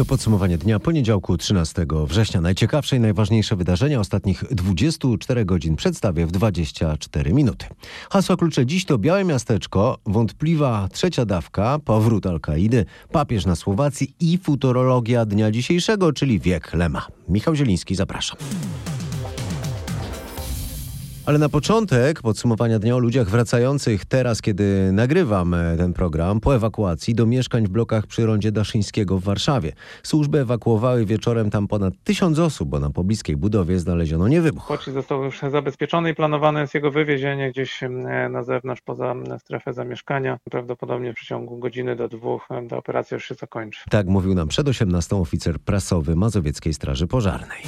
[0.00, 2.40] To podsumowanie dnia poniedziałku 13 września.
[2.40, 7.66] Najciekawsze i najważniejsze wydarzenia ostatnich 24 godzin przedstawię w 24 minuty.
[8.10, 14.38] Hasła klucze dziś to Białe Miasteczko, wątpliwa trzecia dawka, powrót Al-Kaidy, papież na Słowacji i
[14.38, 17.06] futurologia dnia dzisiejszego, czyli wiek Lema.
[17.28, 18.38] Michał Zieliński, zapraszam.
[21.30, 26.54] Ale na początek podsumowania dnia o ludziach wracających teraz, kiedy nagrywam e, ten program, po
[26.54, 29.72] ewakuacji do mieszkań w blokach przy rondzie Daszyńskiego w Warszawie.
[30.02, 34.66] Służby ewakuowały wieczorem tam ponad tysiąc osób, bo na pobliskiej budowie znaleziono niewybuch.
[34.68, 37.80] Pocisk został już zabezpieczony i planowane jest jego wywiezienie gdzieś
[38.30, 40.38] na zewnątrz, poza strefę zamieszkania.
[40.50, 43.80] Prawdopodobnie w przeciągu godziny do dwóch ta operacja już się zakończy.
[43.90, 47.62] Tak mówił nam przed 18 oficer prasowy Mazowieckiej Straży Pożarnej.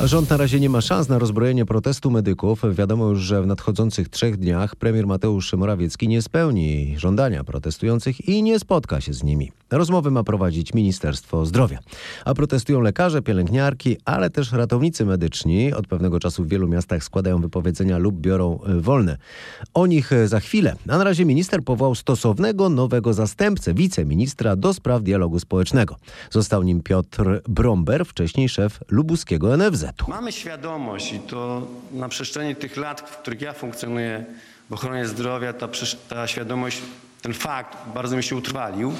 [0.00, 2.62] Rząd na razie nie ma szans na rozbrojenie protestu medyków.
[2.72, 8.42] Wiadomo już, że w nadchodzących trzech dniach premier Mateusz Morawiecki nie spełni żądania protestujących i
[8.42, 9.52] nie spotka się z nimi.
[9.70, 11.78] Rozmowy ma prowadzić Ministerstwo Zdrowia.
[12.24, 15.72] A protestują lekarze, pielęgniarki, ale też ratownicy medyczni.
[15.72, 19.16] Od pewnego czasu w wielu miastach składają wypowiedzenia lub biorą e, wolne.
[19.74, 20.76] O nich e, za chwilę.
[20.88, 25.96] A na razie minister powołał stosownego nowego zastępcę, wiceministra do spraw dialogu społecznego.
[26.30, 29.81] Został nim Piotr Bromber, wcześniej szef lubuskiego NFZ.
[30.08, 34.24] Mamy świadomość i to na przestrzeni tych lat, w których ja funkcjonuję
[34.70, 35.68] w ochronie zdrowia, ta,
[36.08, 36.78] ta świadomość,
[37.22, 38.92] ten fakt bardzo mi się utrwalił,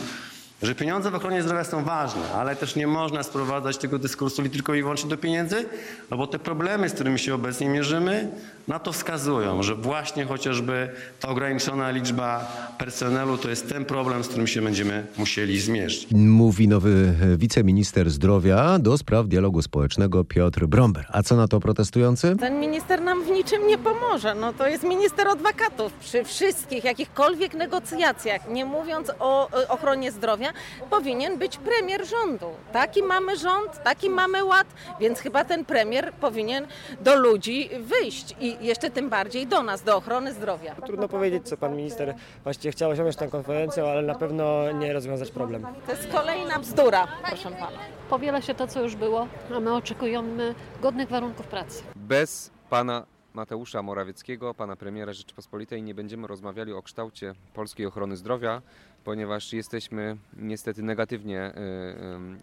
[0.62, 4.74] że pieniądze w ochronie zdrowia są ważne, ale też nie można sprowadzać tego dyskursu tylko
[4.74, 5.64] i wyłącznie do pieniędzy,
[6.10, 8.28] no bo te problemy, z którymi się obecnie mierzymy,
[8.68, 10.88] na to wskazują, że właśnie chociażby
[11.20, 16.06] ta ograniczona liczba personelu to jest ten problem, z którym się będziemy musieli zmierzyć.
[16.10, 21.06] Mówi nowy wiceminister zdrowia do spraw dialogu społecznego Piotr Bromber.
[21.08, 22.36] A co na to protestujący?
[22.40, 24.34] Ten minister nam w niczym nie pomoże.
[24.34, 25.92] No to jest minister od wakatów.
[25.92, 30.51] Przy wszystkich jakichkolwiek negocjacjach, nie mówiąc o ochronie zdrowia,
[30.90, 32.46] powinien być premier rządu.
[32.72, 34.66] Taki mamy rząd, taki mamy ład,
[35.00, 36.66] więc chyba ten premier powinien
[37.00, 40.74] do ludzi wyjść i jeszcze tym bardziej do nas, do ochrony zdrowia.
[40.74, 42.14] Trudno powiedzieć, co pan minister
[42.44, 45.66] właściwie chciał osiągnąć tą konferencją, ale na pewno nie rozwiązać problem.
[45.86, 47.78] To jest kolejna bzdura, proszę pana.
[48.10, 49.26] Powiela się to, co już było,
[49.56, 51.82] a my oczekujemy godnych warunków pracy.
[51.96, 58.62] Bez pana Mateusza Morawieckiego, pana premiera Rzeczypospolitej, nie będziemy rozmawiali o kształcie polskiej ochrony zdrowia,
[59.04, 61.54] ponieważ jesteśmy niestety negatywnie e,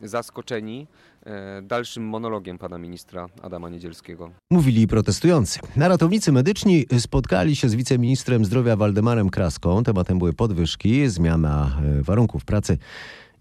[0.02, 0.88] e, zaskoczeni
[1.26, 4.32] e, dalszym monologiem pana ministra Adama Niedzielskiego.
[4.52, 5.60] Mówili protestujący.
[5.76, 9.84] Na ratownicy medyczni spotkali się z wiceministrem zdrowia Waldemarem Kraską.
[9.84, 12.78] Tematem były podwyżki, zmiana warunków pracy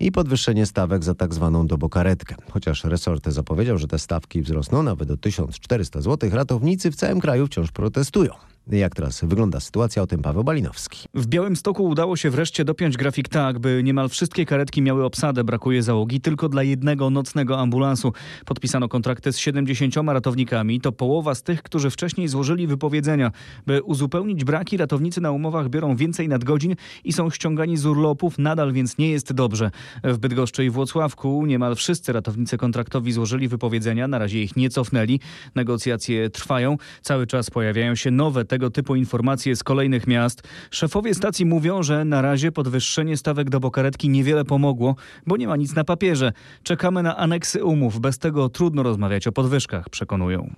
[0.00, 2.34] i podwyższenie stawek za tak zwaną dobokaretkę.
[2.50, 7.46] Chociaż resort zapowiedział, że te stawki wzrosną nawet do 1400 zł, ratownicy w całym kraju
[7.46, 8.32] wciąż protestują.
[8.76, 10.02] Jak teraz wygląda sytuacja?
[10.02, 11.08] O tym Paweł Balinowski.
[11.14, 15.44] W Białymstoku udało się wreszcie dopiąć grafik tak, by niemal wszystkie karetki miały obsadę.
[15.44, 18.12] Brakuje załogi tylko dla jednego nocnego ambulansu.
[18.46, 20.80] Podpisano kontrakty z 70 ratownikami.
[20.80, 23.32] To połowa z tych, którzy wcześniej złożyli wypowiedzenia.
[23.66, 26.74] By uzupełnić braki, ratownicy na umowach biorą więcej nadgodzin
[27.04, 28.38] i są ściągani z urlopów.
[28.38, 29.70] Nadal więc nie jest dobrze.
[30.04, 34.08] W Bydgoszczy i Włocławku niemal wszyscy ratownicy kontraktowi złożyli wypowiedzenia.
[34.08, 35.20] Na razie ich nie cofnęli.
[35.54, 36.76] Negocjacje trwają.
[37.02, 40.42] Cały czas pojawiają się nowe te tego typu informacje z kolejnych miast.
[40.70, 44.96] Szefowie stacji mówią, że na razie podwyższenie stawek do bokaretki niewiele pomogło,
[45.26, 46.32] bo nie ma nic na papierze.
[46.62, 48.00] Czekamy na aneksy umów.
[48.00, 50.54] Bez tego trudno rozmawiać o podwyżkach, przekonują.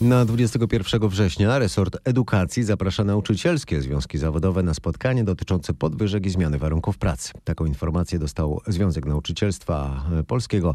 [0.00, 6.58] Na 21 września resort edukacji zaprasza nauczycielskie związki zawodowe na spotkanie dotyczące podwyżek i zmiany
[6.58, 7.32] warunków pracy.
[7.44, 10.74] Taką informację dostał Związek Nauczycielstwa Polskiego,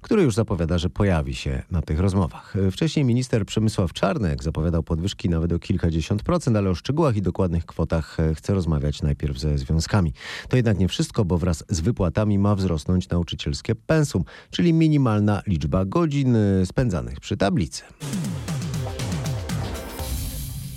[0.00, 2.54] który już zapowiada, że pojawi się na tych rozmowach.
[2.72, 7.66] Wcześniej minister Przemysław Czarnek zapowiadał podwyżki nawet o kilkadziesiąt procent, ale o szczegółach i dokładnych
[7.66, 10.12] kwotach chce rozmawiać najpierw ze związkami.
[10.48, 15.84] To jednak nie wszystko, bo wraz z wypłatami ma wzrosnąć nauczycielskie pensum, czyli minimalna liczba
[15.84, 17.82] godzin spędzanych przy tablicy.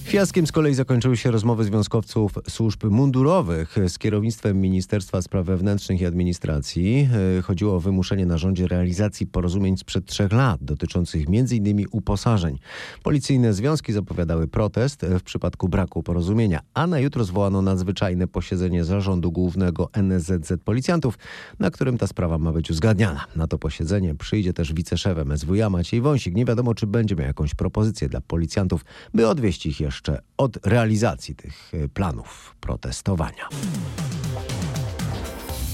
[0.08, 6.06] Fiaskiem z kolei zakończyły się rozmowy związkowców służb mundurowych z kierownictwem Ministerstwa Spraw Wewnętrznych i
[6.06, 7.10] Administracji.
[7.38, 11.86] E, chodziło o wymuszenie na rządzie realizacji porozumień sprzed trzech lat dotyczących m.in.
[11.92, 12.60] uposażeń.
[13.04, 19.32] Policyjne związki zapowiadały protest w przypadku braku porozumienia, a na jutro zwołano nadzwyczajne posiedzenie zarządu
[19.32, 21.18] głównego NSZZ Policjantów,
[21.60, 23.26] na którym ta sprawa ma być uzgadniana.
[23.36, 26.36] Na to posiedzenie przyjdzie też wiceszef MSWiA Maciej Wąsik.
[26.36, 30.66] Nie wiadomo, czy będzie miał jakąś propozycję dla policjantów, by odwieźć ich jeszcze jeszcze od
[30.66, 33.50] realizacji tych e, planów protestowania.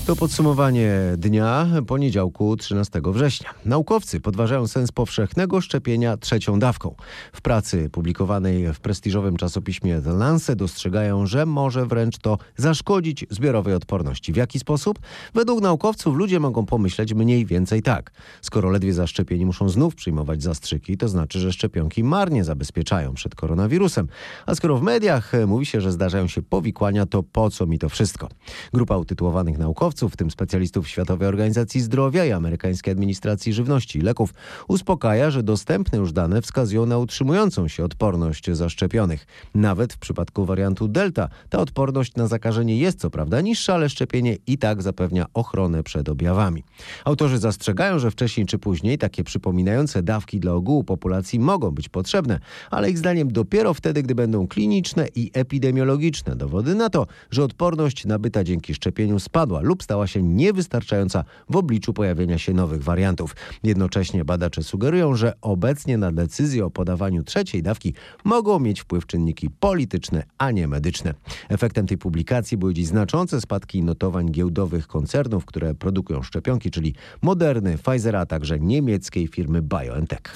[0.08, 3.50] To podsumowanie dnia poniedziałku 13 września.
[3.66, 6.96] Naukowcy podważają sens powszechnego szczepienia trzecią dawką.
[7.34, 13.74] W pracy publikowanej w prestiżowym czasopiśmie The Lancet dostrzegają, że może wręcz to zaszkodzić zbiorowej
[13.74, 14.34] odporności.
[14.34, 15.00] W jaki sposób?
[15.34, 18.12] Według naukowców ludzie mogą pomyśleć mniej więcej tak.
[18.42, 24.08] Skoro ledwie zaszczepieni muszą znów przyjmować zastrzyki, to znaczy, że szczepionki marnie zabezpieczają przed koronawirusem.
[24.46, 27.90] A skoro w mediach mówi się, że zdarzają się powikłania, to po co mi to
[27.90, 28.30] wszystko?
[28.74, 34.02] Grupa utytułowanych naukowców naukowców, w tym specjalistów Światowej Organizacji Zdrowia i Amerykańskiej Administracji Żywności i
[34.02, 34.34] Leków,
[34.68, 39.26] uspokaja, że dostępne już dane wskazują na utrzymującą się odporność zaszczepionych.
[39.56, 44.38] Nawet w przypadku wariantu Delta ta odporność na zakażenie jest co prawda niższa, ale szczepienie
[44.48, 46.64] i tak zapewnia ochronę przed objawami.
[47.06, 52.40] Autorzy zastrzegają, że wcześniej czy później takie przypominające dawki dla ogółu populacji mogą być potrzebne,
[52.72, 58.06] ale ich zdaniem dopiero wtedy, gdy będą kliniczne i epidemiologiczne dowody na to, że odporność
[58.06, 63.36] nabyta dzięki szczepieniu spadła lub stała się niewystarczająca w obliczu pojawienia się nowych wariantów.
[63.64, 67.94] Jednocześnie badacze sugerują, że obecnie na decyzję o podawaniu trzeciej dawki
[68.24, 71.14] mogą mieć wpływ czynniki polityczne, a nie medyczne.
[71.50, 77.78] Efektem tej publikacji były dziś znaczące spadki notowań giełdowych koncernów, które produkują szczepionki, czyli Moderny,
[77.78, 80.34] Pfizera, a także niemieckiej firmy BioNTech.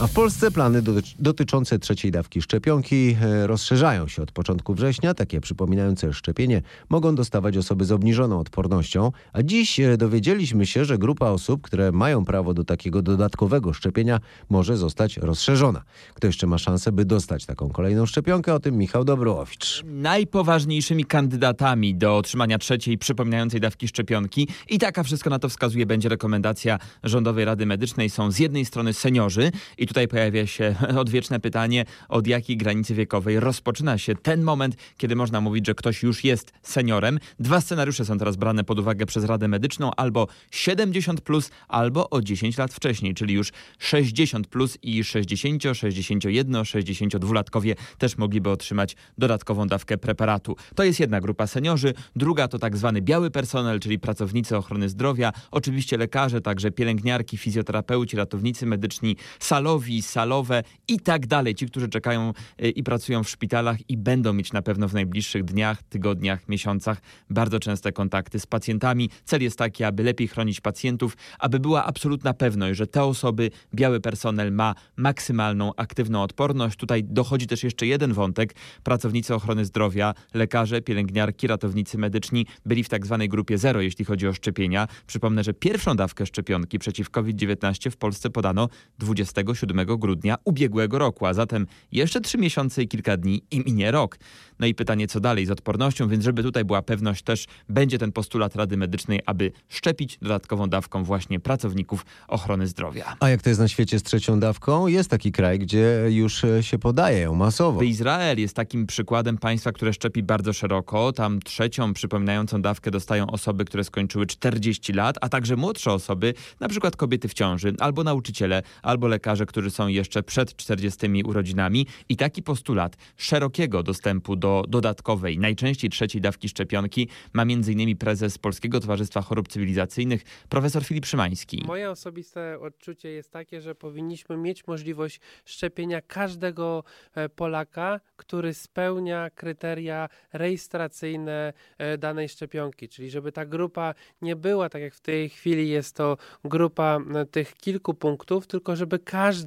[0.00, 0.82] A w Polsce plany
[1.18, 5.14] dotyczące trzeciej dawki szczepionki e, rozszerzają się od początku września.
[5.14, 9.12] Takie przypominające szczepienie mogą dostawać osoby z obniżoną odpornością.
[9.32, 14.20] A dziś e, dowiedzieliśmy się, że grupa osób, które mają prawo do takiego dodatkowego szczepienia,
[14.50, 15.82] może zostać rozszerzona.
[16.14, 18.54] Kto jeszcze ma szansę, by dostać taką kolejną szczepionkę?
[18.54, 19.82] O tym Michał Dobrołowicz.
[19.86, 26.08] Najpoważniejszymi kandydatami do otrzymania trzeciej przypominającej dawki szczepionki i taka wszystko na to wskazuje będzie
[26.08, 29.50] rekomendacja Rządowej Rady Medycznej są z jednej strony seniorzy
[29.84, 35.16] i tutaj pojawia się odwieczne pytanie, od jakiej granicy wiekowej rozpoczyna się ten moment, kiedy
[35.16, 37.18] można mówić, że ktoś już jest seniorem.
[37.38, 42.22] Dwa scenariusze są teraz brane pod uwagę przez Radę Medyczną, albo 70 plus, albo o
[42.22, 49.66] 10 lat wcześniej, czyli już 60 plus i 60, 61, 62-latkowie też mogliby otrzymać dodatkową
[49.66, 50.56] dawkę preparatu.
[50.74, 55.32] To jest jedna grupa seniorzy, druga to tak zwany biały personel, czyli pracownicy ochrony zdrowia,
[55.50, 61.54] oczywiście lekarze, także pielęgniarki, fizjoterapeuci, ratownicy medyczni, salowi, salowi, salowe i tak dalej.
[61.54, 62.32] Ci, którzy czekają
[62.62, 67.00] y, i pracują w szpitalach i będą mieć na pewno w najbliższych dniach, tygodniach, miesiącach
[67.30, 69.10] bardzo częste kontakty z pacjentami.
[69.24, 74.00] Cel jest taki, aby lepiej chronić pacjentów, aby była absolutna pewność, że te osoby, biały
[74.00, 76.76] personel ma maksymalną aktywną odporność.
[76.76, 78.54] Tutaj dochodzi też jeszcze jeden wątek.
[78.82, 84.28] Pracownicy ochrony zdrowia, lekarze, pielęgniarki, ratownicy medyczni byli w tak zwanej grupie zero, jeśli chodzi
[84.28, 84.88] o szczepienia.
[85.06, 88.68] Przypomnę, że pierwszą dawkę szczepionki przeciw COVID-19 w Polsce podano
[88.98, 93.90] 27 7 grudnia ubiegłego roku, a zatem jeszcze trzy miesiące i kilka dni i minie
[93.90, 94.18] rok.
[94.58, 98.12] No i pytanie, co dalej z odpornością, więc żeby tutaj była pewność, też będzie ten
[98.12, 103.16] postulat Rady Medycznej, aby szczepić dodatkową dawką właśnie pracowników ochrony zdrowia.
[103.20, 104.86] A jak to jest na świecie z trzecią dawką?
[104.86, 107.82] Jest taki kraj, gdzie już e, się podaje ją masowo.
[107.82, 111.12] Izrael jest takim przykładem państwa, które szczepi bardzo szeroko.
[111.12, 116.68] Tam trzecią przypominającą dawkę dostają osoby, które skończyły 40 lat, a także młodsze osoby, na
[116.68, 121.86] przykład kobiety w ciąży, albo nauczyciele, albo lekarze, którzy są jeszcze przed 40 urodzinami.
[122.08, 127.96] I taki postulat szerokiego dostępu do dodatkowej, najczęściej trzeciej dawki szczepionki ma m.in.
[127.96, 131.62] prezes Polskiego Towarzystwa Chorób Cywilizacyjnych, profesor Filip Szymański.
[131.66, 136.84] Moje osobiste odczucie jest takie, że powinniśmy mieć możliwość szczepienia każdego
[137.14, 144.68] e, Polaka, który spełnia kryteria rejestracyjne e, danej szczepionki, czyli żeby ta grupa nie była
[144.68, 146.98] tak jak w tej chwili jest to grupa
[147.30, 149.43] tych kilku punktów, tylko żeby każdy,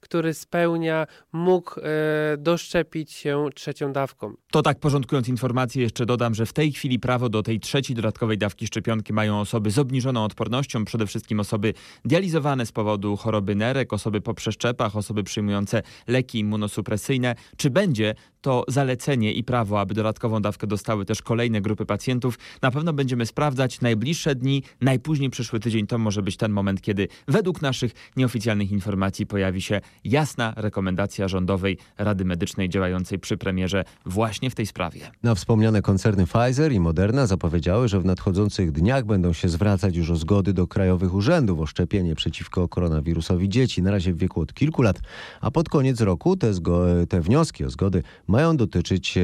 [0.00, 1.74] który spełnia, mógł
[2.38, 4.34] doszczepić się trzecią dawką.
[4.50, 8.38] To tak porządkując informację jeszcze dodam, że w tej chwili prawo do tej trzeciej dodatkowej
[8.38, 13.92] dawki szczepionki mają osoby z obniżoną odpornością, przede wszystkim osoby dializowane z powodu choroby nerek,
[13.92, 17.34] osoby po przeszczepach, osoby przyjmujące leki immunosupresyjne.
[17.56, 22.38] Czy będzie to zalecenie i prawo, aby dodatkową dawkę dostały też kolejne grupy pacjentów?
[22.62, 27.08] Na pewno będziemy sprawdzać najbliższe dni, najpóźniej przyszły tydzień to może być ten moment, kiedy
[27.28, 34.50] według naszych nieoficjalnych informacji pojawi się jasna rekomendacja rządowej Rady Medycznej działającej przy premierze właśnie
[34.50, 35.00] w tej sprawie.
[35.22, 40.10] Na wspomniane koncerny Pfizer i Moderna zapowiedziały, że w nadchodzących dniach będą się zwracać już
[40.10, 44.54] o zgody do krajowych urzędów o szczepienie przeciwko koronawirusowi dzieci, na razie w wieku od
[44.54, 45.00] kilku lat,
[45.40, 46.52] a pod koniec roku te,
[47.08, 49.22] te wnioski o zgody mają dotyczyć e,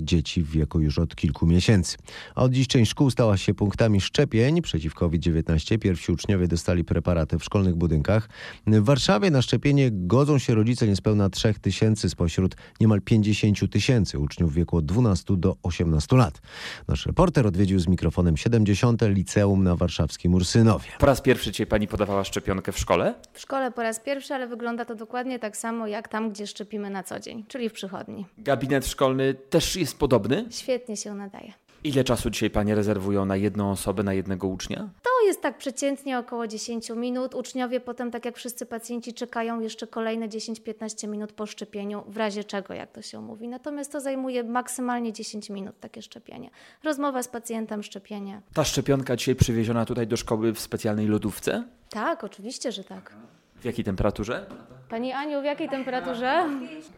[0.00, 1.96] dzieci w wieku już od kilku miesięcy.
[2.34, 5.78] A od dziś część szkół stała się punktami szczepień przeciw COVID-19.
[5.78, 8.28] Pierwsi uczniowie dostali preparaty w szkolnych budynkach.
[8.66, 14.18] W Warszawie na szczepienie szczepienie godzą się rodzice niespełna 3 tysięcy spośród niemal 50 tysięcy
[14.18, 16.40] uczniów w wieku od 12 do 18 lat.
[16.88, 19.02] Nasz reporter odwiedził z mikrofonem 70.
[19.02, 20.88] liceum na warszawskim Ursynowie.
[20.98, 23.14] Po raz pierwszy dzisiaj pani podawała szczepionkę w szkole?
[23.32, 26.90] W szkole po raz pierwszy, ale wygląda to dokładnie tak samo jak tam, gdzie szczepimy
[26.90, 28.26] na co dzień, czyli w przychodni.
[28.48, 30.46] Gabinet szkolny też jest podobny?
[30.50, 31.52] Świetnie się nadaje.
[31.84, 34.88] Ile czasu dzisiaj panie rezerwują na jedną osobę, na jednego ucznia?
[35.02, 37.34] To jest tak przeciętnie około 10 minut.
[37.34, 42.44] Uczniowie potem, tak jak wszyscy pacjenci, czekają jeszcze kolejne 10-15 minut po szczepieniu, w razie
[42.44, 43.48] czego, jak to się mówi.
[43.48, 46.50] Natomiast to zajmuje maksymalnie 10 minut takie szczepienie.
[46.84, 48.42] Rozmowa z pacjentem, szczepienie.
[48.54, 51.64] Ta szczepionka dzisiaj przywieziona tutaj do szkoły w specjalnej lodówce?
[51.90, 53.14] Tak, oczywiście, że tak.
[53.60, 54.46] W jakiej temperaturze?
[54.88, 56.48] Pani Aniu, w jakiej temperaturze?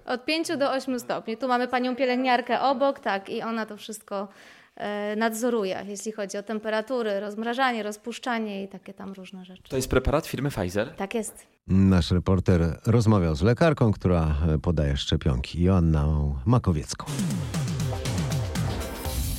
[0.06, 1.36] Od 5 do 8 stopni.
[1.36, 4.28] Tu mamy panią pielęgniarkę obok, tak, i ona to wszystko
[4.76, 9.62] e, nadzoruje, jeśli chodzi o temperatury, rozmrażanie, rozpuszczanie i takie tam różne rzeczy.
[9.68, 10.94] To jest preparat firmy Pfizer?
[10.96, 11.46] Tak jest.
[11.66, 17.06] Nasz reporter rozmawiał z lekarką, która e, podaje szczepionki, Joanną Makowiecką.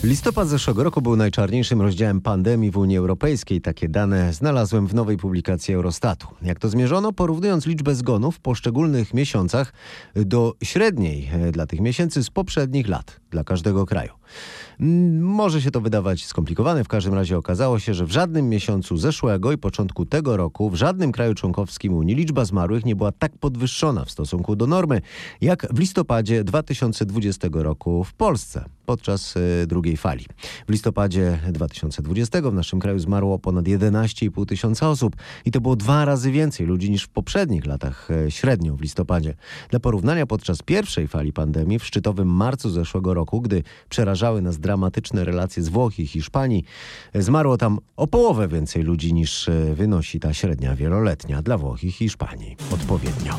[0.03, 3.61] Listopad zeszłego roku był najczarniejszym rozdziałem pandemii w Unii Europejskiej.
[3.61, 6.27] Takie dane znalazłem w nowej publikacji Eurostatu.
[6.41, 7.13] Jak to zmierzono?
[7.13, 9.73] Porównując liczbę zgonów w poszczególnych miesiącach
[10.15, 14.11] do średniej e, dla tych miesięcy z poprzednich lat dla każdego kraju.
[14.81, 18.97] Mm, Może się to wydawać skomplikowane, w każdym razie okazało się, że w żadnym miesiącu
[18.97, 23.37] zeszłego i początku tego roku w żadnym kraju członkowskim Unii liczba zmarłych nie była tak
[23.37, 25.01] podwyższona w stosunku do normy,
[25.41, 30.25] jak w listopadzie 2020 roku w Polsce podczas e, drugiej fali.
[30.67, 36.05] W listopadzie 2020 w naszym kraju zmarło ponad 11,5 tysiąca osób i to było dwa
[36.05, 39.33] razy więcej ludzi niż w poprzednich latach e, średnio w listopadzie.
[39.69, 45.23] Dla porównania podczas pierwszej fali pandemii w szczytowym marcu zeszłego roku, gdy przerażały nas dramatyczne
[45.23, 46.63] relacje z Włoch i Hiszpanii,
[47.15, 51.91] zmarło tam o połowę więcej ludzi niż e, wynosi ta średnia wieloletnia dla Włoch i
[51.91, 53.33] Hiszpanii odpowiednio.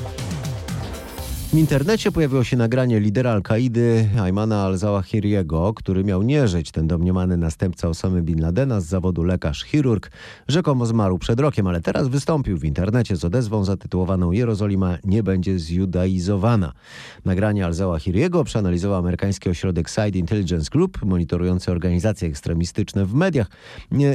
[1.53, 6.71] W internecie pojawiło się nagranie lidera Al-Kaidy Aymana al-Zawahiriego, który miał nie żyć.
[6.71, 10.11] Ten domniemany następca Osamy Bin Ladena z zawodu lekarz-chirurg
[10.49, 15.59] rzekomo zmarł przed rokiem, ale teraz wystąpił w internecie z odezwą zatytułowaną Jerozolima nie będzie
[15.59, 16.73] zjudaizowana.
[17.25, 23.51] Nagranie al-Zawahiriego przeanalizował amerykański ośrodek Side Intelligence Group, monitorujący organizacje ekstremistyczne w mediach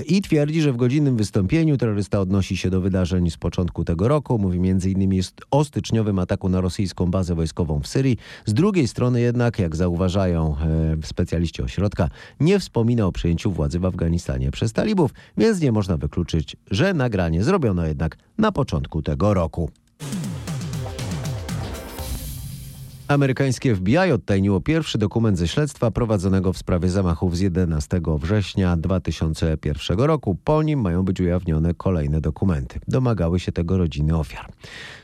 [0.07, 4.39] i twierdzi, że w godzinnym wystąpieniu terrorysta odnosi się do wydarzeń z początku tego roku.
[4.39, 5.21] Mówi m.in.
[5.51, 8.17] o styczniowym ataku na rosyjską bazę wojskową w Syrii.
[8.45, 13.85] Z drugiej strony jednak, jak zauważają e, specjaliści ośrodka, nie wspomina o przejęciu władzy w
[13.85, 19.69] Afganistanie przez talibów, więc nie można wykluczyć, że nagranie zrobiono jednak na początku tego roku.
[23.07, 29.99] Amerykańskie FBI odtajniło pierwszy dokument ze śledztwa prowadzonego w sprawie zamachów z 11 września 2001
[29.99, 30.37] roku.
[30.43, 32.79] Po nim mają być ujawnione kolejne dokumenty.
[32.87, 34.51] Domagały się tego rodziny ofiar.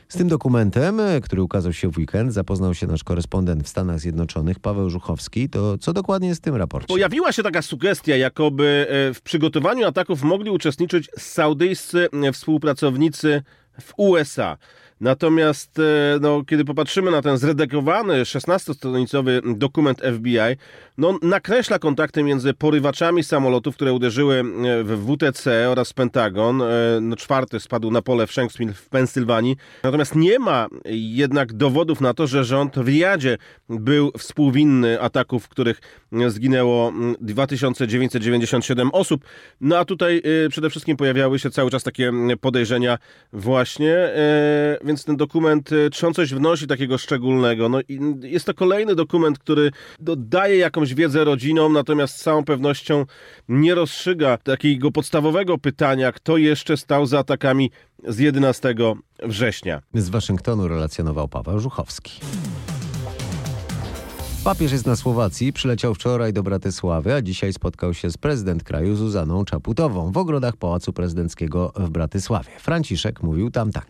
[0.08, 4.60] Z tym dokumentem, który ukazał się w weekend, zapoznał się nasz korespondent w Stanach Zjednoczonych,
[4.60, 5.48] Paweł Żuchowski.
[5.48, 6.86] To co dokładnie jest w tym raporcie?
[6.86, 13.42] Pojawiła się taka sugestia, jakoby e, w przygotowaniu ataków mogli uczestniczyć saudyjscy e, współpracownicy
[13.80, 14.56] w USA.
[15.04, 15.82] Natomiast e,
[16.20, 20.56] no, kiedy popatrzymy na ten zredagowany 16-stronicowy dokument FBI,
[20.98, 24.44] no, nakreśla kontakty między porywaczami samolotów, które uderzyły e,
[24.84, 26.62] w WTC oraz Pentagon.
[26.62, 26.64] E,
[27.00, 29.56] No, czwarty spadł na pole w Shanksville w Pensylwanii.
[29.82, 35.48] Natomiast nie ma jednak dowodów na to, że rząd w Riyadzie był współwinny ataków, w
[35.48, 35.80] których
[36.28, 39.24] zginęło mm, 2997 osób.
[39.60, 42.98] No a tutaj przede wszystkim pojawiały się cały czas takie podejrzenia
[43.32, 47.68] właśnie, e, więc ten dokument, e, czy on coś wnosi takiego szczególnego?
[47.68, 47.80] No
[48.22, 49.70] jest to kolejny dokument, który
[50.16, 53.06] daje jakąś wiedzę rodzinom, natomiast z całą pewnością
[53.48, 57.70] nie rozstrzyga takiego podstawowego pytania, kto jeszcze stał za atakami
[58.08, 58.74] z 11
[59.22, 59.82] września.
[59.94, 62.20] Z Waszyngtonu relacjonował Paweł Żuchowski.
[64.44, 68.96] Papież jest na Słowacji, przyleciał wczoraj do Bratysławy, a dzisiaj spotkał się z prezydent kraju
[68.96, 72.50] Zuzaną Czaputową w ogrodach Pałacu Prezydenckiego w Bratysławie.
[72.58, 73.86] Franciszek mówił tam tak.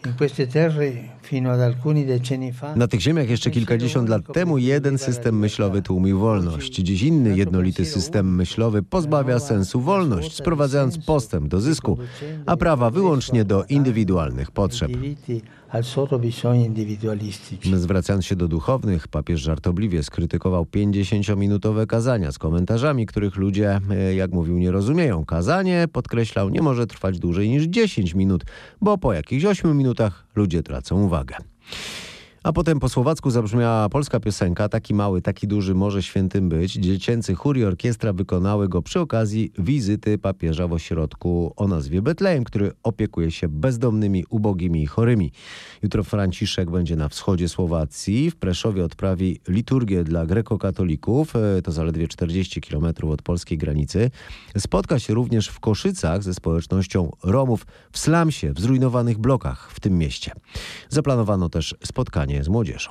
[2.77, 6.75] Na tych ziemiach jeszcze kilkadziesiąt lat temu jeden system myślowy tłumił wolność.
[6.75, 11.99] Dziś inny jednolity system myślowy pozbawia sensu wolność, sprowadzając postęp do zysku,
[12.47, 14.91] a prawa wyłącznie do indywidualnych potrzeb.
[17.75, 24.33] Zwracając się do duchownych, papież żartobliwie skrytykował 50-minutowe kazania z komentarzami, których ludzie, e, jak
[24.33, 25.25] mówił, nie rozumieją.
[25.25, 28.45] Kazanie, podkreślał, nie może trwać dłużej niż 10 minut,
[28.81, 31.37] bo po jakichś 8 minutach ludzie tracą uwagę.
[32.45, 36.73] A potem po słowacku zabrzmiała polska piosenka Taki mały, taki duży może świętym być.
[36.73, 42.45] Dziecięcy chór i orkiestra wykonały go przy okazji wizyty papieża w ośrodku o nazwie Betlejem,
[42.45, 45.33] który opiekuje się bezdomnymi, ubogimi i chorymi.
[45.83, 48.31] Jutro Franciszek będzie na wschodzie Słowacji.
[48.31, 51.37] W Preszowie odprawi liturgię dla grekokatolików.
[51.37, 54.11] E, to zaledwie 40 km od polskiej granicy.
[54.59, 59.99] Spotka się również w Koszycach ze społecznością Romów w slumsie, w zrujnowanych blokach w tym
[59.99, 60.33] mieście.
[60.89, 62.91] Zaplanowano też spotkanie z młodzieżą.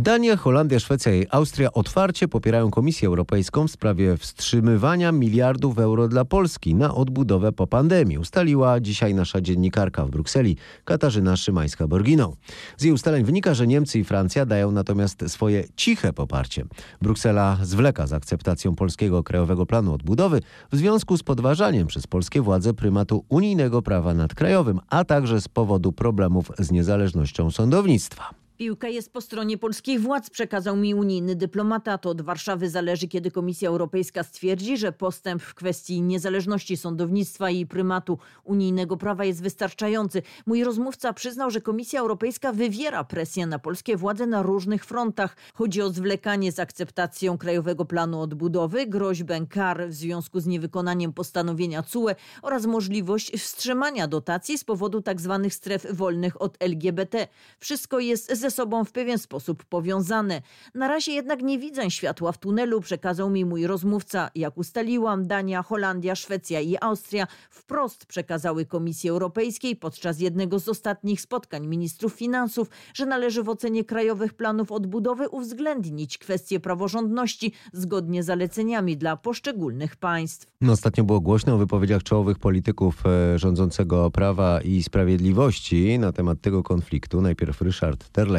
[0.00, 6.24] Dania, Holandia, Szwecja i Austria otwarcie popierają Komisję Europejską w sprawie wstrzymywania miliardów euro dla
[6.24, 8.18] Polski na odbudowę po pandemii.
[8.18, 12.32] Ustaliła dzisiaj nasza dziennikarka w Brukseli, Katarzyna Szymańska-Borginą.
[12.76, 16.64] Z jej ustaleń wynika, że Niemcy i Francja dają natomiast swoje ciche poparcie.
[17.02, 20.40] Bruksela zwleka z akceptacją polskiego Krajowego Planu Odbudowy
[20.72, 25.48] w związku z podważaniem przez polskie władze prymatu unijnego prawa nad krajowym, a także z
[25.48, 28.47] powodu problemów z niezależnością sądownictwa.
[28.58, 31.98] Piłka jest po stronie polskich władz, przekazał mi unijny dyplomata.
[31.98, 37.66] To od Warszawy zależy, kiedy Komisja Europejska stwierdzi, że postęp w kwestii niezależności sądownictwa i
[37.66, 40.22] prymatu unijnego prawa jest wystarczający.
[40.46, 45.36] Mój rozmówca przyznał, że Komisja Europejska wywiera presję na polskie władze na różnych frontach.
[45.54, 51.82] Chodzi o zwlekanie z akceptacją Krajowego Planu Odbudowy, groźbę kar w związku z niewykonaniem postanowienia
[51.82, 52.08] CUE
[52.42, 55.40] oraz możliwość wstrzymania dotacji z powodu tzw.
[55.42, 57.28] Tak stref wolnych od LGBT.
[57.58, 60.42] Wszystko jest ze ze sobą w pewien sposób powiązane.
[60.74, 64.30] Na razie jednak nie widzę światła w tunelu, przekazał mi mój rozmówca.
[64.34, 71.20] Jak ustaliłam, Dania, Holandia, Szwecja i Austria wprost przekazały Komisji Europejskiej podczas jednego z ostatnich
[71.20, 78.26] spotkań ministrów finansów, że należy w ocenie krajowych planów odbudowy uwzględnić kwestie praworządności zgodnie z
[78.26, 80.46] zaleceniami dla poszczególnych państw.
[80.60, 86.40] No, ostatnio było głośno o wypowiedziach czołowych polityków e, rządzącego Prawa i Sprawiedliwości na temat
[86.40, 87.20] tego konfliktu.
[87.20, 88.37] Najpierw Ryszard Terle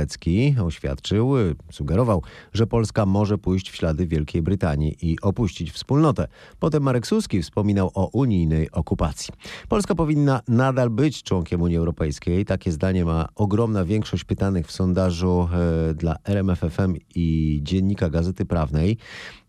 [0.64, 1.34] Oświadczył,
[1.72, 6.28] sugerował, że Polska może pójść w ślady Wielkiej Brytanii i opuścić wspólnotę.
[6.60, 9.34] Potem Marek Suski wspominał o unijnej okupacji.
[9.70, 12.46] Polska powinna nadal być członkiem Unii Europejskiej.
[12.46, 15.50] Takie zdanie ma ogromna większość pytanych w sondażu
[15.90, 18.98] e, dla RMFFM i Dziennika Gazety Prawnej.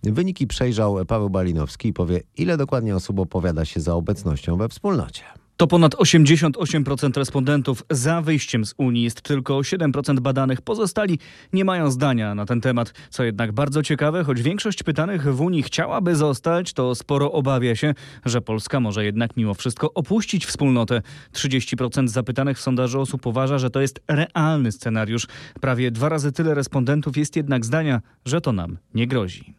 [0.03, 5.40] Wyniki przejrzał Paweł Balinowski i powie, ile dokładnie osób opowiada się za obecnością we wspólnocie.
[5.61, 9.03] To ponad 88% respondentów za wyjściem z Unii.
[9.03, 10.63] Jest tylko 7% badanych.
[10.63, 11.19] Pozostali
[11.53, 12.95] nie mają zdania na ten temat.
[13.11, 17.95] Co jednak bardzo ciekawe, choć większość pytanych w Unii chciałaby zostać, to sporo obawia się,
[18.25, 21.03] że Polska może jednak mimo wszystko opuścić wspólnotę.
[21.33, 25.27] 30% zapytanych w sondażu osób uważa, że to jest realny scenariusz.
[25.61, 29.55] Prawie dwa razy tyle respondentów jest jednak zdania, że to nam nie grozi.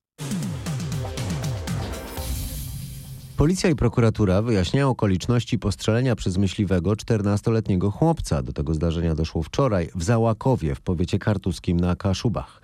[3.41, 8.41] Policja i prokuratura wyjaśniają okoliczności postrzelenia przez myśliwego 14-letniego chłopca.
[8.41, 12.61] Do tego zdarzenia doszło wczoraj w Załakowie w powiecie kartuskim na Kaszubach.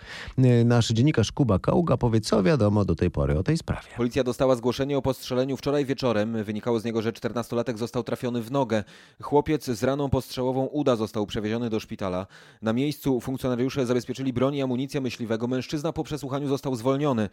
[0.66, 3.88] Nasz dziennikarz Kuba Kaługa powie, co wiadomo do tej pory o tej sprawie.
[3.98, 6.44] Policja dostała zgłoszenie o postrzeleniu wczoraj wieczorem.
[6.44, 8.84] Wynikało z niego, że 14-latek został trafiony w nogę.
[9.22, 12.28] Chłopiec z raną postrzałową uda został przewieziony do szpitala.
[12.62, 15.48] Na miejscu funkcjonariusze zabezpieczyli broń i amunicję myśliwego.
[15.48, 17.30] Mężczyzna po przesłuchaniu został zwolniony.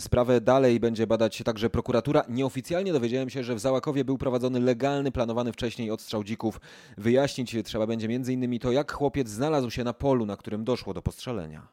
[0.00, 2.22] Sprawę dalej będzie badać także prokuratura.
[2.28, 6.60] Nieoficjalnie Dowiedziałem się, że w Załakowie był prowadzony legalny, planowany wcześniej odstrzał dzików.
[6.98, 8.58] Wyjaśnić trzeba będzie m.in.
[8.58, 11.68] to, jak chłopiec znalazł się na polu, na którym doszło do postrzelenia.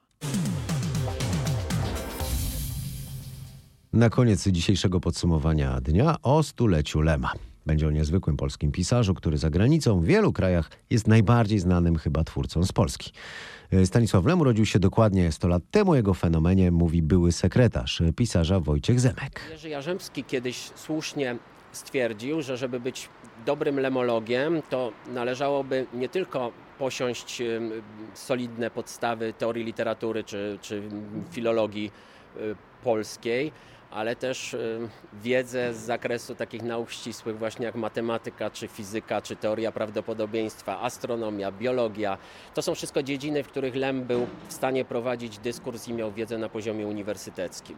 [3.93, 7.32] Na koniec dzisiejszego podsumowania dnia o stuleciu Lema.
[7.65, 12.23] Będzie o niezwykłym polskim pisarzu, który za granicą w wielu krajach jest najbardziej znanym chyba
[12.23, 13.12] twórcą z Polski.
[13.86, 15.95] Stanisław Lem urodził się dokładnie 100 lat temu.
[15.95, 19.41] Jego fenomenie mówi były sekretarz pisarza Wojciech Zemek.
[19.51, 21.38] Jerzy Jarzębski kiedyś słusznie
[21.71, 23.10] stwierdził, że żeby być
[23.45, 27.41] dobrym lemologiem, to należałoby nie tylko posiąść
[28.13, 30.84] solidne podstawy teorii literatury czy, czy
[31.32, 31.91] filologii
[32.38, 33.51] y, polskiej,
[33.96, 39.36] ale też y, wiedzę z zakresu takich nauk ścisłych, właśnie jak matematyka, czy fizyka, czy
[39.36, 42.18] teoria prawdopodobieństwa, astronomia, biologia.
[42.54, 46.38] To są wszystko dziedziny, w których Lem był w stanie prowadzić dyskurs i miał wiedzę
[46.38, 47.78] na poziomie uniwersyteckim.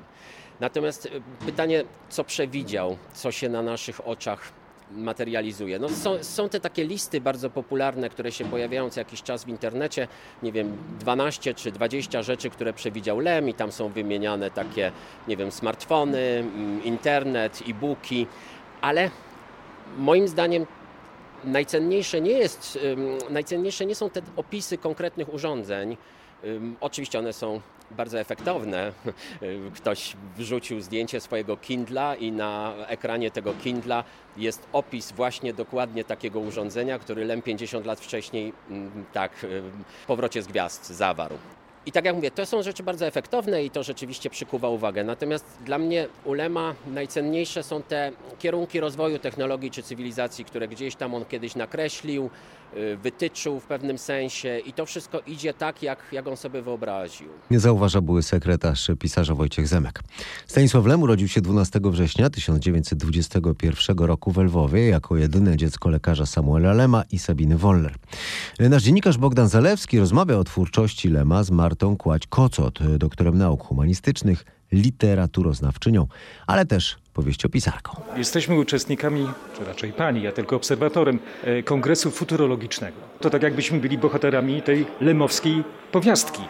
[0.60, 4.52] Natomiast y, pytanie, co przewidział, co się na naszych oczach
[4.92, 5.80] materializuje.
[5.80, 9.48] No są, są te takie listy bardzo popularne, które się pojawiają co jakiś czas w
[9.48, 10.08] internecie,
[10.44, 14.92] nie wiem, 12 czy 20 rzeczy, które przewidział Lem i tam są wymieniane takie,
[15.28, 18.28] nie wiem, smartfony, mm, internet, e-booki,
[18.82, 19.12] ale
[19.98, 20.66] moim zdaniem
[21.44, 22.80] najcenniejsze nie jest,
[23.30, 25.98] najcenniejsze nie są te opisy konkretnych urządzeń.
[26.82, 28.92] Oczywiście one są bardzo efektowne.
[29.76, 34.04] Ktoś wrzucił zdjęcie swojego Kindla i na ekranie tego Kindla
[34.38, 38.54] jest opis właśnie dokładnie takiego urządzenia, który Lem 50 lat wcześniej
[39.14, 39.32] tak
[40.04, 41.38] w powrocie z gwiazd zawarł.
[41.88, 45.04] I tak jak mówię, to są rzeczy bardzo efektowne i to rzeczywiście przykuwa uwagę.
[45.04, 50.96] Natomiast dla mnie u Lema najcenniejsze są te kierunki rozwoju technologii czy cywilizacji, które gdzieś
[50.96, 52.30] tam on kiedyś nakreślił,
[52.78, 57.28] y, wytyczył w pewnym sensie i to wszystko idzie tak, jak, jak on sobie wyobraził.
[57.52, 60.04] Nie zauważa były sekretarz pisarza Wojciech Zemek.
[60.48, 66.74] Stanisław Lem urodził się 12 września 1921 roku w Lwowie jako jedyne dziecko lekarza Samuela
[66.74, 67.96] Lema i Sabiny Woller.
[68.60, 76.08] Nasz dziennikarz Bogdan Zalewski rozmawia o twórczości Lema z Martą Kłać-Kocot, doktorem nauk humanistycznych, literaturoznawczynią,
[76.48, 78.02] ale też powieściopisarką.
[78.18, 82.98] Jesteśmy uczestnikami, czy raczej pani, ja tylko obserwatorem, e, kongresu futurologicznego.
[83.22, 86.42] To tak jakbyśmy byli bohaterami tej lemowskiej powiastki.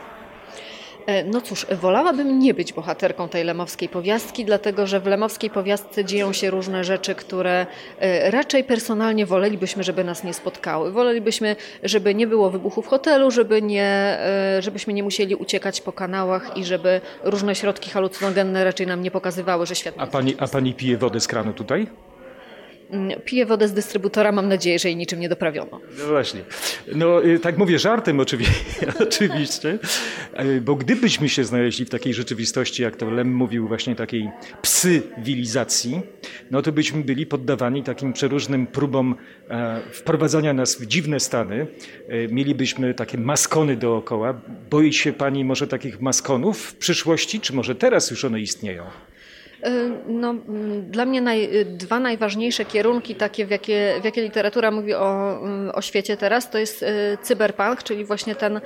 [1.08, 6.06] E, no cóż, wolałabym nie być bohaterką tej lemowskiej powiastki, dlatego że w lemowskiej powiastce
[6.06, 7.68] dzieją się różne rzeczy, które
[8.00, 10.92] e, raczej personalnie wolelibyśmy, żeby nas nie spotkały.
[10.92, 15.92] Wolelibyśmy, żeby nie było wybuchu w hotelu, żeby nie, e, żebyśmy nie musieli uciekać po
[15.92, 19.96] kanałach i żeby różne środki halucynogenne raczej nam nie pokazywały, że świat...
[19.98, 21.88] A pani, a pani pije wodę z kranu tutaj?
[22.92, 25.82] Mm, piję wodę z dystrybutora, mam nadzieję, że jej niczym nie doprawiono.
[26.00, 26.42] No właśnie.
[26.96, 28.20] No y, tak mówię żartem
[29.00, 29.80] oczywiście,
[30.40, 34.30] y, bo gdybyśmy się znaleźli w takiej rzeczywistości, jak to Lem mówił, właśnie takiej
[34.62, 36.02] psywilizacji,
[36.52, 39.16] no to byśmy byli poddawani takim przeróżnym próbom
[39.50, 41.68] e, wprowadzania nas w dziwne stany.
[42.08, 44.42] E, mielibyśmy takie maskony dookoła.
[44.70, 48.84] Boi się pani może takich maskonów w przyszłości, czy może teraz już one istnieją?
[49.66, 54.72] Y, no, mm, dla mnie naj, dwa najważniejsze kierunki, takie w jakie, w jakie literatura
[54.72, 58.62] mówi o, mm, o świecie teraz, to jest y, cyberpunk, czyli właśnie ten,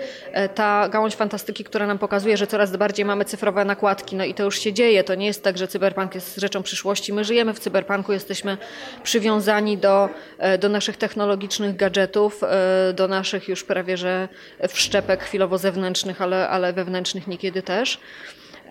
[0.56, 4.15] ta gałąź fantastyki, która nam pokazuje, że coraz bardziej mamy cyfrowe nakładki.
[4.15, 5.04] No i to już się dzieje.
[5.04, 7.13] To nie jest tak, że cyberpunk jest rzeczą przyszłości.
[7.13, 8.58] My żyjemy w cyberpunku, jesteśmy
[9.04, 10.10] przywiązani do,
[10.60, 12.41] do naszych technologicznych gadżetów,
[12.93, 14.27] do naszych już prawie że
[14.69, 17.99] wszczepek chwilowo zewnętrznych, ale, ale wewnętrznych niekiedy też.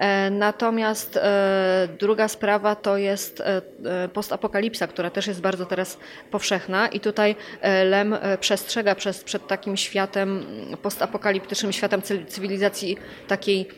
[0.00, 5.98] E, natomiast e, druga sprawa to jest e, postapokalipsa, która też jest bardzo teraz
[6.30, 7.36] powszechna i tutaj
[7.84, 10.44] Lem przestrzega przez, przed takim światem
[10.82, 12.96] postapokaliptycznym, światem cywilizacji
[13.28, 13.68] takiej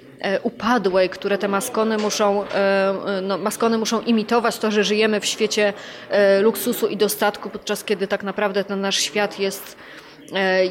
[0.42, 2.44] upadłej, które te maskony muszą,
[3.22, 5.72] no, maskony muszą imitować to, że żyjemy w świecie
[6.42, 9.76] luksusu i dostatku, podczas kiedy tak naprawdę ten nasz świat jest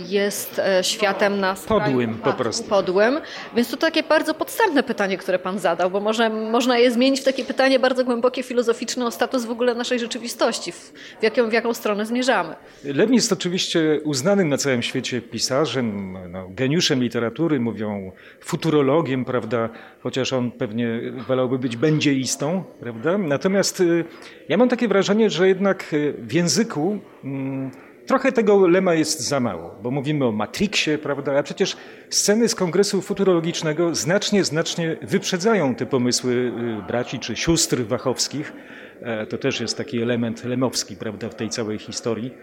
[0.08, 2.70] jest e, światem na podłym po prostu.
[2.70, 3.22] Podłym.
[3.56, 7.24] Więc to takie bardzo podstępne pytanie, które pan zadał, bo może, można je zmienić w
[7.24, 11.54] takie pytanie bardzo głębokie, filozoficzne o status w ogóle naszej rzeczywistości, w, w, jaką, w
[11.54, 12.56] jaką stronę zmierzamy.
[12.84, 19.70] Lem jest oczywiście uznanym na całym świecie pisarzem, no, geniuszem literatury, mówią futurologiem, prawda,
[20.04, 23.18] chociaż on pewnie wolałby być będzieistą, prawda.
[23.18, 24.06] Natomiast y,
[24.50, 27.72] ja mam takie wrażenie, że jednak y, w języku mm,
[28.06, 31.40] Trochę tego lema jest za mało, bo mówimy o Matrixie, prawda?
[31.40, 31.78] A przecież
[32.10, 38.54] sceny z kongresu futurologicznego znacznie, znacznie wyprzedzają te pomysły y, braci czy sióstr wachowskich.
[39.02, 42.34] E, to też jest taki element lemowski, prawda, w tej całej historii.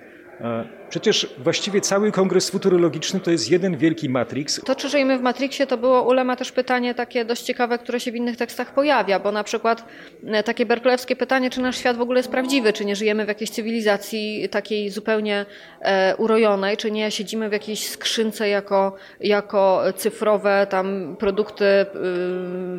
[0.88, 4.60] Przecież właściwie cały kongres futurologiczny to jest jeden wielki Matrix.
[4.64, 8.00] To, czy żyjemy w Matrixie, to było u Lema też pytanie takie dość ciekawe, które
[8.00, 9.84] się w innych tekstach pojawia, bo na przykład
[10.26, 13.28] e, takie berklewskie pytanie, czy nasz świat w ogóle jest prawdziwy, czy nie żyjemy w
[13.28, 15.46] jakiejś cywilizacji takiej zupełnie
[15.80, 21.86] e, urojonej, czy nie siedzimy w jakiejś skrzynce jako, jako cyfrowe tam produkty y,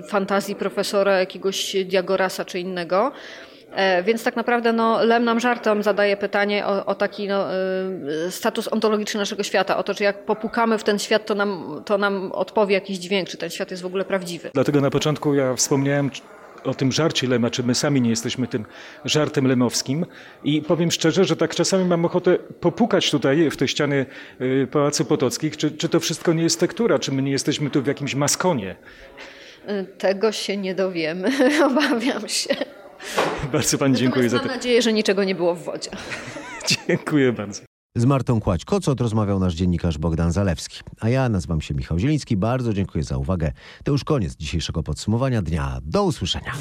[0.10, 3.12] fantazji profesora jakiegoś Diagorasa czy innego.
[3.72, 7.46] E, więc tak naprawdę no, Lem nam żartem zadaje pytanie o, o taki no,
[8.28, 11.82] y, status ontologiczny naszego świata, o to, czy jak popukamy w ten świat, to nam,
[11.86, 14.50] to nam odpowie jakiś dźwięk, czy ten świat jest w ogóle prawdziwy.
[14.54, 16.10] Dlatego na początku ja wspomniałem
[16.64, 18.66] o tym żarcie Lema, czy my sami nie jesteśmy tym
[19.06, 20.06] żartem lemowskim.
[20.44, 24.06] I powiem szczerze, że tak czasami mam ochotę popukać tutaj w te ściany
[24.42, 27.82] y, Pałacu Potockich, czy, czy to wszystko nie jest tektura, czy my nie jesteśmy tu
[27.82, 28.76] w jakimś maskonie.
[29.98, 31.32] Tego się nie dowiemy,
[31.70, 32.56] obawiam się.
[33.52, 34.46] Bardzo Pani dziękuję za to.
[34.46, 35.92] Mam nadzieję, że niczego nie było w wodzie.
[36.88, 37.62] dziękuję bardzo.
[37.96, 40.80] Z Martą Kłać-Kocot rozmawiał nasz dziennikarz Bogdan Zalewski.
[41.00, 42.38] A ja nazywam się Michał Zieliński.
[42.38, 43.52] Bardzo dziękuję za uwagę.
[43.84, 45.80] To już koniec dzisiejszego podsumowania dnia.
[45.84, 46.52] Do usłyszenia.